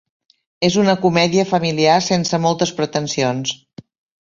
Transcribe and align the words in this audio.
És 0.67 0.77
una 0.83 0.95
comèdia 1.03 1.45
familiar 1.51 1.99
sense 2.07 2.41
moltes 2.47 2.75
pretensions. 2.81 3.57